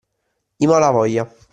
[0.65, 1.29] I Malavoglia.